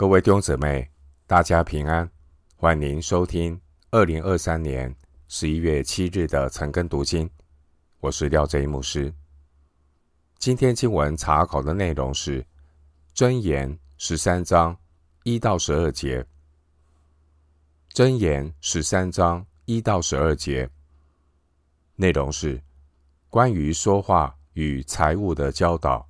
[0.00, 0.90] 各位弟兄姊妹，
[1.26, 2.10] 大家平安，
[2.56, 4.96] 欢迎收听二零二三年
[5.28, 7.28] 十一月七日的晨更读经。
[7.98, 9.12] 我是廖哲一牧师。
[10.38, 12.42] 今天经文查考的内容是
[13.14, 14.74] 《箴言》十三章
[15.24, 16.22] 一到十二节，
[17.92, 20.66] 《箴言》十三章一到十二节
[21.96, 22.58] 内容是
[23.28, 26.08] 关于说话与财务的教导。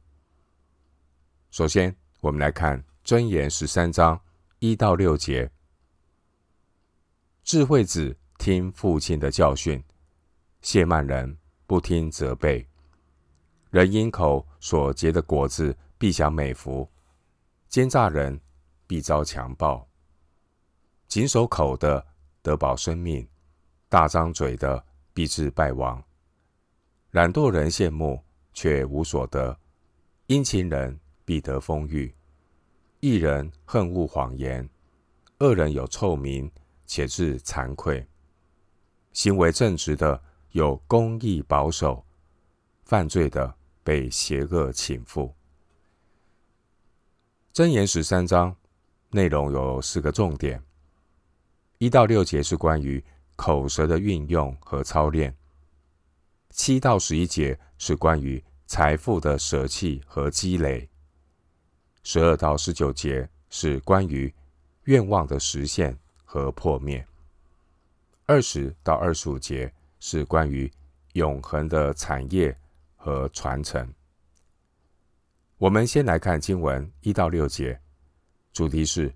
[1.51, 2.81] 首先，我们来看。
[3.05, 4.21] 箴言十三章
[4.59, 5.51] 一到六节：
[7.43, 9.83] 智慧子听父亲的教训，
[10.63, 12.69] 亵慢人不听责备。
[13.71, 16.89] 人因口所结的果子必享美福，
[17.69, 18.39] 奸诈人
[18.87, 19.89] 必遭强暴。
[21.09, 22.07] 谨守口的
[22.43, 23.27] 得保生命，
[23.89, 26.01] 大张嘴的必致败亡。
[27.13, 28.23] 懒惰人羡慕
[28.53, 29.59] 却无所得，
[30.27, 32.15] 殷勤人必得丰裕。
[33.01, 34.69] 一人恨恶谎言，
[35.39, 36.51] 恶人有臭名，
[36.85, 38.07] 且致惭愧。
[39.15, 42.05] 行为正直的有公义保守，
[42.85, 45.33] 犯罪的被邪恶侵覆。
[47.55, 48.55] 箴言十三章
[49.13, 50.63] 内容有四个重点：
[51.79, 53.03] 一到六节是关于
[53.35, 55.33] 口舌的运用和操练；
[56.51, 60.90] 七到十一节是关于财富的舍弃和积累。
[62.03, 64.33] 十二到十九节是关于
[64.85, 67.07] 愿望的实现和破灭，
[68.27, 70.71] 二十到二十五节是关于
[71.13, 72.57] 永恒的产业
[72.97, 73.93] 和传承。
[75.59, 77.79] 我们先来看经文一到六节，
[78.53, 79.15] 主题是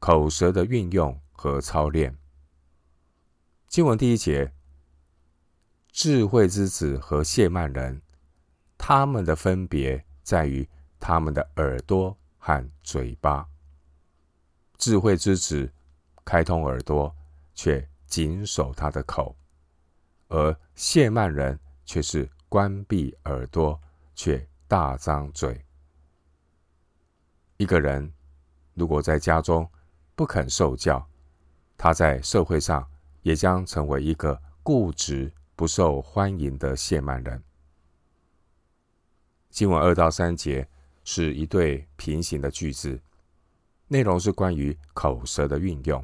[0.00, 2.16] 口舌的运用和操练。
[3.68, 4.52] 经文第一节，
[5.92, 8.02] 智慧之子和谢曼人，
[8.76, 12.16] 他们的分别在于他们的耳朵。
[12.46, 13.48] 和嘴巴，
[14.76, 15.72] 智慧之子
[16.26, 17.10] 开通耳朵，
[17.54, 19.34] 却谨守他的口；
[20.28, 23.80] 而谢曼人却是关闭耳朵，
[24.14, 25.64] 却大张嘴。
[27.56, 28.12] 一个人
[28.74, 29.66] 如果在家中
[30.14, 31.02] 不肯受教，
[31.78, 32.86] 他在社会上
[33.22, 37.42] 也将成为一个固执、不受欢迎的谢曼人。
[39.48, 40.68] 经文二到三节。
[41.04, 42.98] 是一对平行的句子，
[43.88, 46.02] 内容是关于口舌的运用。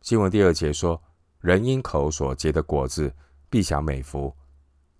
[0.00, 1.02] 新闻第二节说
[1.40, 3.14] ：“人因口所结的果子
[3.50, 4.34] 必享美福，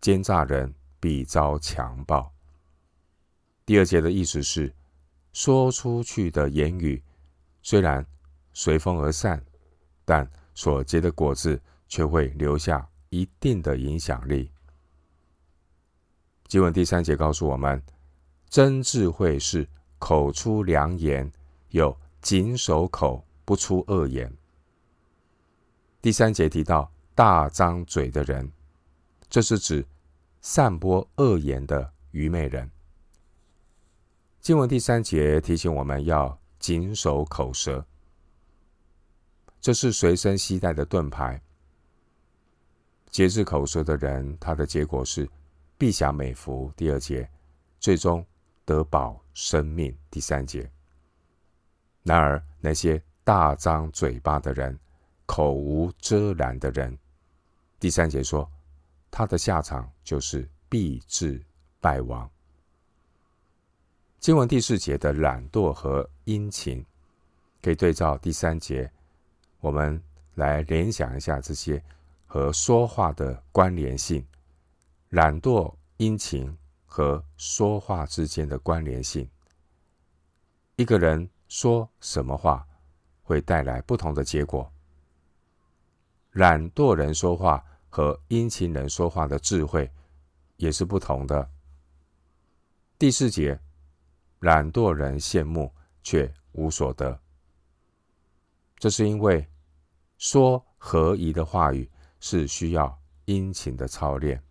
[0.01, 2.31] 奸诈人必遭强暴。”
[3.65, 4.73] 第二节的意思是，
[5.33, 7.03] 说出去的言语
[7.63, 8.05] 虽然
[8.53, 9.43] 随风而散，
[10.05, 14.51] 但所结的果子却会留下一定的影响力。
[16.49, 17.83] 经文第三节告诉我们。
[18.57, 19.69] 真智慧是
[19.99, 21.31] 口出良言，
[21.73, 24.35] 有谨守口，不出恶言。
[26.01, 28.51] 第三节提到大张嘴的人，
[29.29, 29.85] 这是指
[30.41, 32.71] 散播恶言的愚昧人。
[34.41, 37.85] 经文第三节提醒我们要谨守口舌，
[39.61, 41.39] 这是随身携带的盾牌。
[43.11, 45.29] 节制口舌的人，他的结果是
[45.77, 46.73] 必享美福。
[46.75, 47.29] 第二节，
[47.79, 48.25] 最终。
[48.67, 49.97] 得保生命。
[50.11, 50.71] 第三节。
[52.03, 54.79] 然而，那些大张嘴巴的人，
[55.25, 56.97] 口无遮拦的人，
[57.81, 58.49] 第三节说，
[59.11, 61.43] 他的下场就是必致
[61.81, 62.31] 败亡。
[64.21, 66.85] 经文第四节的懒惰和殷勤，
[67.63, 68.91] 可以对照第三节，
[69.61, 70.01] 我们
[70.35, 71.83] 来联想一下这些
[72.27, 74.25] 和说话的关联性：
[75.11, 76.57] 懒惰、殷勤。
[76.87, 79.29] 和说话之间的关联性。
[80.77, 82.67] 一个人说什么话，
[83.23, 84.73] 会带来不同的结果。
[86.33, 89.91] 懒惰人说话和殷勤人说话的智慧
[90.57, 91.51] 也是不同的。
[92.99, 93.61] 第四节，
[94.41, 97.21] 懒惰人羡慕却无所得，
[98.77, 99.47] 这是因为
[100.19, 101.91] 说合宜的话语
[102.21, 104.43] 是需要殷勤的操练。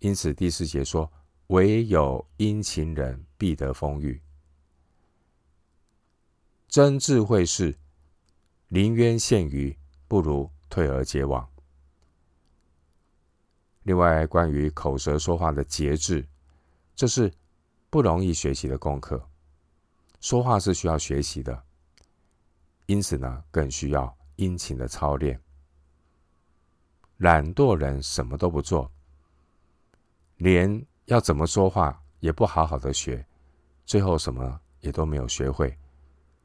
[0.00, 1.08] 因此，第四节说。
[1.48, 4.20] 唯有殷勤人必得丰裕。
[6.68, 7.76] 真智慧是
[8.68, 9.76] 临渊羡鱼，
[10.08, 11.48] 不如退而结网。
[13.82, 16.26] 另外，关于口舌说话的节制，
[16.96, 17.30] 这是
[17.90, 19.28] 不容易学习的功课。
[20.20, 21.62] 说话是需要学习的，
[22.86, 25.38] 因此呢，更需要殷勤的操练。
[27.18, 28.90] 懒惰人什么都不做，
[30.38, 30.84] 连。
[31.06, 33.24] 要怎么说话也不好好的学，
[33.84, 35.76] 最后什么也都没有学会，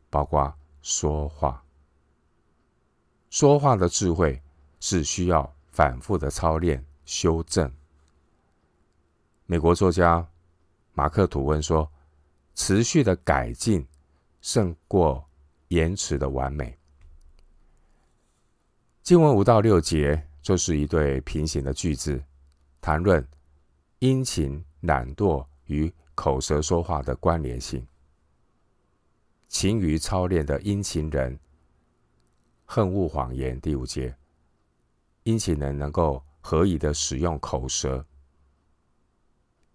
[0.10, 1.64] 包括说话。
[3.30, 4.42] 说话的智慧
[4.80, 7.72] 是需要反复的操练、修正。
[9.46, 10.28] 美国作家
[10.94, 11.90] 马克·吐温说
[12.56, 13.88] ：“持续的改进
[14.42, 15.24] 胜过
[15.70, 16.78] 延迟的完美。”
[19.04, 22.22] 经文五到六节就是一对平行的句子，
[22.82, 23.26] 谈论
[24.00, 27.86] 殷勤、懒惰与口舌说话的关联性。
[29.50, 31.38] 勤于操练的殷勤人，
[32.64, 33.60] 恨恶谎言。
[33.60, 34.16] 第五节，
[35.24, 38.06] 殷勤人能够合宜的使用口舌。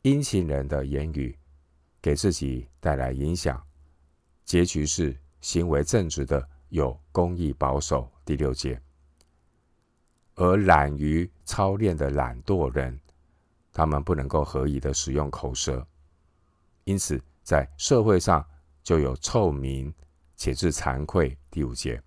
[0.00, 1.36] 殷勤人的言语
[2.00, 3.62] 给自己带来影响，
[4.46, 8.10] 结局是行为正直的有公义保守。
[8.24, 8.80] 第六节。
[10.36, 12.98] 而懒于操练的懒惰人，
[13.74, 15.84] 他们不能够合宜的使用口舌，
[16.84, 18.48] 因此在社会上
[18.84, 19.92] 就有臭名，
[20.36, 21.36] 且致惭愧。
[21.50, 22.00] 第五节，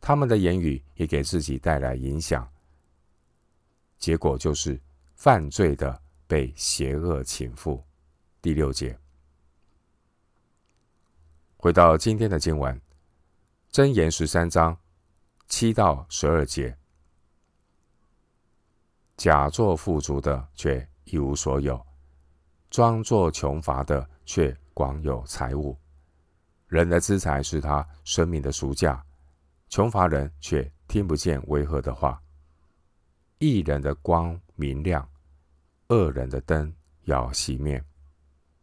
[0.00, 2.50] 他们的言语也给自己带来影响，
[3.98, 4.80] 结果就是
[5.14, 7.82] 犯罪的被邪恶侵覆。
[8.40, 8.98] 第六节，
[11.56, 12.80] 回到今天的经文，
[13.70, 14.76] 箴言十三章
[15.48, 16.77] 七到十二节。
[19.18, 21.76] 假作富足的，却一无所有；
[22.70, 25.76] 装作穷乏的，却广有财物。
[26.68, 29.04] 人的资财是他生命的赎价，
[29.68, 32.22] 穷乏人却听不见威吓的话。
[33.38, 35.06] 义人的光明亮，
[35.88, 36.72] 恶人的灯
[37.02, 37.84] 要熄灭。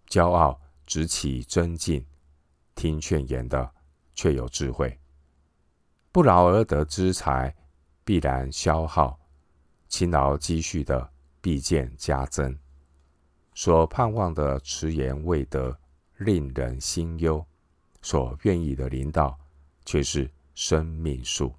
[0.08, 2.06] 骄傲直起争竞，
[2.76, 3.70] 听劝言的
[4.14, 4.98] 却有智慧。
[6.14, 7.54] 不劳而得之财，
[8.06, 9.20] 必然消耗。
[9.88, 11.10] 勤劳积蓄的
[11.42, 12.58] 必见加增，
[13.54, 15.78] 所盼望的迟延未得，
[16.18, 17.46] 令人心忧；
[18.02, 19.38] 所愿意的领导，
[19.86, 21.54] 却是生命树。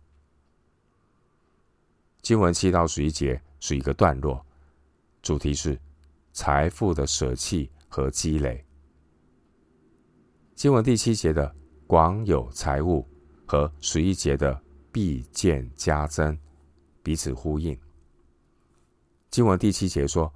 [2.20, 4.44] 经文七到十一节是一个段落，
[5.22, 5.78] 主题是
[6.32, 8.64] 财富的舍弃和积累。
[10.54, 11.54] 经文第七节的
[11.86, 13.06] 广有财物
[13.46, 16.36] 和十一节的必见加增，
[17.02, 17.78] 彼此呼应。
[19.30, 20.32] 经文第七节说：“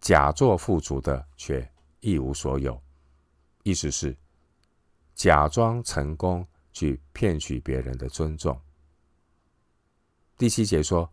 [0.00, 1.68] 假作富足的，却
[2.00, 2.80] 一无所有。”
[3.62, 4.16] 意思是
[5.14, 8.58] 假装成功去骗取别人的尊重。
[10.36, 11.08] 第七节说：“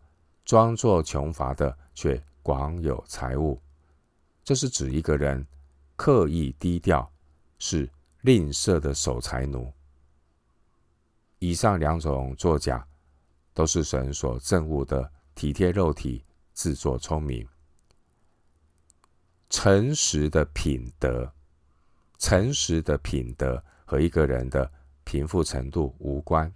[0.46, 3.62] 装作穷乏的，却广有财物。”
[4.44, 5.46] 这是指一个人
[5.96, 7.12] 刻意低调，
[7.60, 7.88] 是
[8.22, 9.72] 吝啬的守财奴。
[11.38, 12.88] 以上两种作假，
[13.54, 16.24] 都是神所憎恶的体贴肉体。
[16.60, 17.48] 自作聪明，
[19.50, 21.34] 诚实的品德，
[22.18, 24.70] 诚实的品德和一个人的
[25.06, 26.54] 贫富程度无关。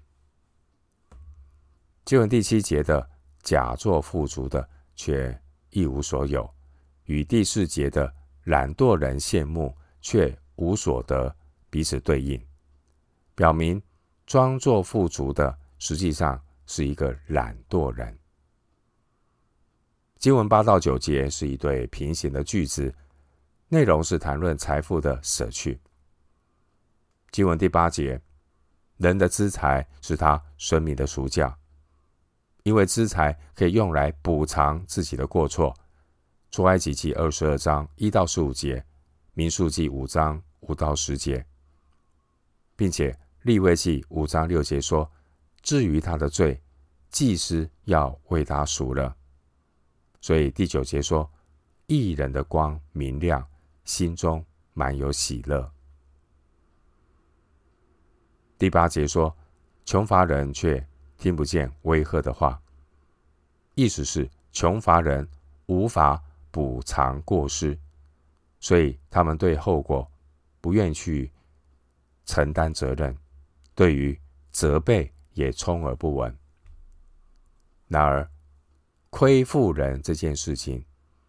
[2.03, 3.09] 经文第七节的
[3.43, 6.53] 假作富足的，却一无所有，
[7.05, 8.13] 与第四节的
[8.43, 11.33] 懒惰人羡慕却无所得，
[11.69, 12.45] 彼此对应，
[13.35, 13.81] 表明
[14.25, 18.19] 装作富足的实际上是一个懒惰人。
[20.23, 22.95] 经文八到九节是一对平行的句子，
[23.67, 25.77] 内容是谈论财富的舍去。
[27.31, 28.21] 经文第八节，
[28.95, 31.53] 人的资财是他生命的赎价，
[32.63, 35.75] 因为资财可以用来补偿自己的过错。
[36.51, 38.81] 出埃及记二十二章一到十五节，
[39.33, 41.45] 民数记五章五到十节，
[42.77, 45.11] 并且利未记五章六节说，
[45.61, 46.63] 至于他的罪，
[47.09, 49.13] 祭司要为他赎了。
[50.23, 51.29] 所以第九节说，
[51.85, 53.45] 义人的光明亮，
[53.83, 55.69] 心中满有喜乐。
[58.57, 59.35] 第八节说，
[59.83, 60.81] 穷乏人却
[61.17, 62.57] 听不见威吓的话，
[63.75, 65.27] 意思是穷乏人
[65.65, 67.77] 无法补偿过失，
[68.61, 70.09] 所以他们对后果
[70.61, 71.29] 不愿去
[72.25, 73.13] 承担责任，
[73.75, 74.17] 对于
[74.51, 76.33] 责备也充耳不闻。
[77.89, 78.25] 然而，
[79.13, 80.83] 亏负人这件事情，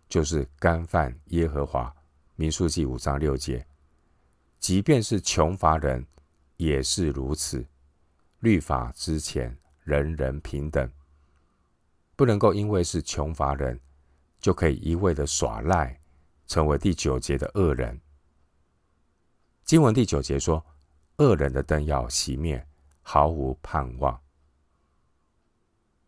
[0.08, 1.94] 就是干犯耶和华。
[2.34, 3.64] 民数记五章六节，
[4.58, 6.04] 即便是穷乏人，
[6.56, 7.62] 也是如此。
[8.40, 10.90] 律法之前，人人平等，
[12.16, 13.78] 不能够因为是穷乏人，
[14.40, 16.00] 就可以一味的耍赖，
[16.46, 18.00] 成为第九节的恶人。
[19.62, 20.64] 经文第九节说，
[21.18, 22.66] 恶人的灯要熄灭，
[23.02, 24.18] 毫无盼望。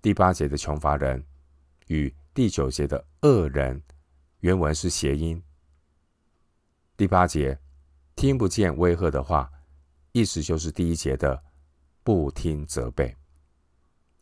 [0.00, 1.23] 第八节的穷乏人。
[1.87, 3.83] 与第九节的恶人
[4.40, 5.43] 原文是谐音。
[6.97, 7.59] 第八节
[8.14, 9.50] 听不见威吓的话，
[10.12, 11.43] 意思就是第一节的
[12.02, 13.14] 不听责备，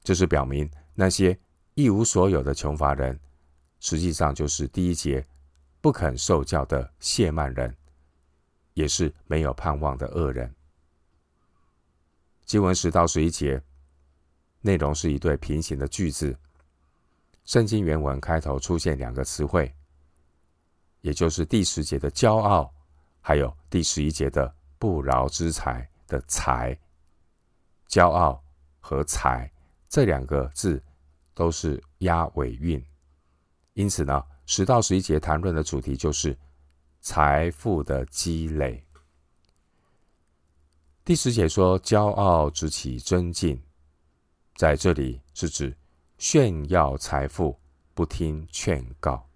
[0.02, 1.38] 这是表明那些
[1.74, 3.18] 一无所有的穷乏人，
[3.80, 5.26] 实际上就是第一节
[5.80, 7.76] 不肯受教的谢曼人，
[8.74, 10.54] 也是没有盼望的恶人。
[12.44, 13.62] 经文十到十一节
[14.60, 16.36] 内容是一对平行的句子，
[17.44, 19.72] 圣经原文开头出现两个词汇，
[21.02, 22.72] 也就是第十节的骄傲，
[23.20, 26.78] 还有第十一节的不劳之财的财。
[27.88, 28.42] 骄傲
[28.80, 29.50] 和财
[29.88, 30.82] 这两个字
[31.34, 32.82] 都是押尾韵，
[33.74, 36.36] 因此呢，十到十一节谈论的主题就是
[37.00, 38.82] 财富的积累。
[41.04, 43.62] 第十节说：“骄傲直起尊敬，
[44.56, 45.76] 在这里是指
[46.18, 47.58] 炫耀财富，
[47.94, 49.28] 不听劝告。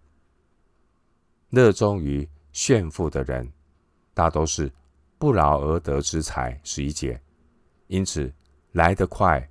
[1.51, 3.53] 热衷于炫富的人，
[4.15, 4.73] 大都是
[5.19, 6.61] 不劳而得之财。
[6.63, 7.21] 十一节，
[7.87, 8.33] 因此
[8.73, 9.49] 来得快，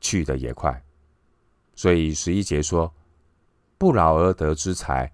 [0.00, 0.82] 去得也快。
[1.74, 2.92] 所以十一节说，
[3.76, 5.12] 不劳而得之财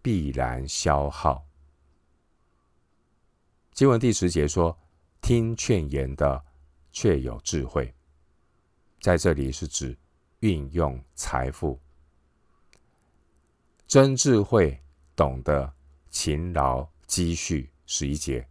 [0.00, 1.44] 必然消耗。
[3.72, 4.76] 经文第十节说。”
[5.24, 6.44] 听劝言的，
[6.92, 7.94] 却有智慧，
[9.00, 9.96] 在这里是指
[10.44, 11.80] 运用财富，
[13.86, 14.78] 真智慧，
[15.16, 15.72] 懂得
[16.10, 18.46] 勤劳积蓄十一节，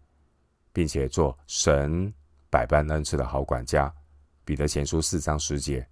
[0.71, 2.11] 并且做神
[2.49, 3.93] 百般恩赐的好管家。
[4.43, 5.87] 彼得前书四章十节，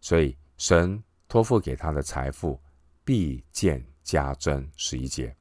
[0.00, 2.60] 所以神托付给他的财富
[3.04, 5.32] 必见加增十一节。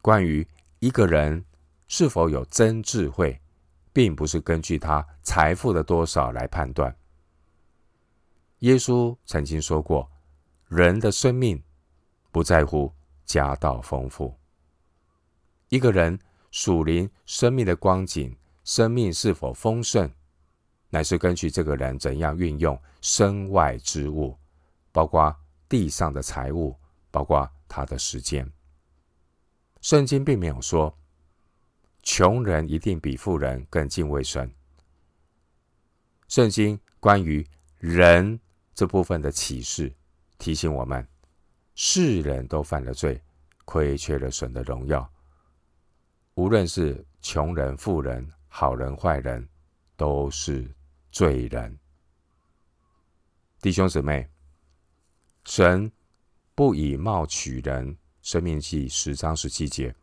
[0.00, 0.46] 关于
[0.78, 1.44] 一个人。
[1.92, 3.36] 是否有真智慧，
[3.92, 6.96] 并不是根据他财富的多少来判断。
[8.60, 10.10] 耶稣曾经说过
[10.68, 11.62] ：“人的生命
[12.30, 12.92] 不在乎
[13.24, 14.34] 家道丰富。
[15.68, 16.18] 一个人
[16.50, 20.10] 属灵生命的光景，生命是否丰盛，
[20.88, 24.36] 乃是根据这个人怎样运用身外之物，
[24.92, 25.34] 包括
[25.68, 26.76] 地上的财物，
[27.10, 28.50] 包括他的时间。
[29.80, 30.96] 圣经并没有说。”
[32.02, 34.50] 穷人一定比富人更敬畏神。
[36.28, 37.46] 圣经关于
[37.78, 38.40] 人
[38.80, 39.94] 这部分的启示
[40.38, 41.06] 提醒我们：
[41.74, 43.22] 世人都犯了罪，
[43.66, 45.06] 亏缺了神的荣耀。
[46.32, 49.46] 无论是穷人、富人、好人、坏人，
[49.98, 50.66] 都是
[51.10, 51.78] 罪人。
[53.60, 54.26] 弟兄姊妹，
[55.44, 55.92] 神
[56.54, 59.94] 不以貌取人，申命记十章十七节。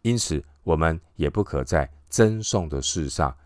[0.00, 3.36] 因此，我们也不可在赠送的事上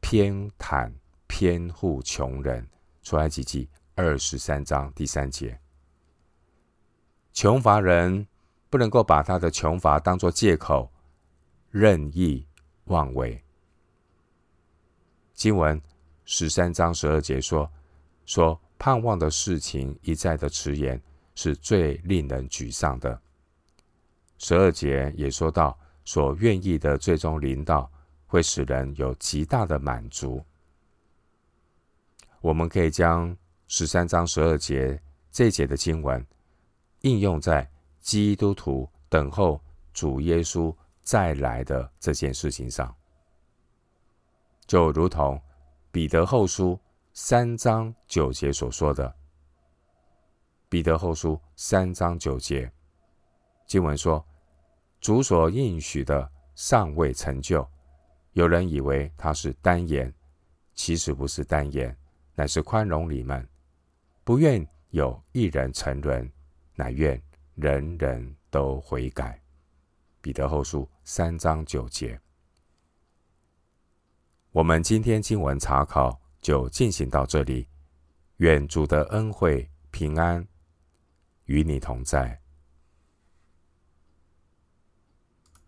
[0.00, 0.90] 偏袒
[1.26, 2.66] 偏护穷人。
[3.02, 5.58] 出埃及记二十三章第三节，
[7.32, 8.26] 穷乏人
[8.70, 10.90] 不能够把他的穷乏当作借口，
[11.70, 12.46] 任意
[12.84, 13.42] 妄为。
[15.34, 15.80] 经文
[16.24, 17.70] 十三章十二节说
[18.24, 21.00] ：“说盼望的事情一再的迟延，
[21.34, 23.20] 是最令人沮丧的。”
[24.38, 25.78] 十二节也说到。
[26.04, 27.88] 所愿意的最终临到，
[28.26, 30.44] 会使人有极大的满足。
[32.40, 33.36] 我们可以将
[33.74, 35.00] 十三章十二节
[35.30, 36.22] 这节的经文
[37.00, 37.66] 应用在
[38.00, 39.58] 基督徒等候
[39.94, 42.94] 主耶稣再来的这件事情上，
[44.66, 45.40] 就如同
[45.90, 46.78] 彼得后书
[47.14, 49.10] 三章九节所说的。
[50.68, 52.70] 彼得后书三章九节
[53.66, 54.22] 经文说。
[55.00, 57.66] 主所应许的尚未成就，
[58.34, 60.12] 有人以为他是单言，
[60.74, 61.96] 其实不是单言，
[62.34, 63.48] 乃是宽容你们，
[64.24, 66.30] 不愿有一人沉沦，
[66.74, 67.20] 乃愿
[67.54, 69.40] 人人都悔改。
[70.20, 72.20] 彼得后书三章九节。
[74.52, 77.66] 我们今天经文查考就进行到这里，
[78.36, 80.46] 愿主的恩惠平安
[81.46, 82.41] 与你同在。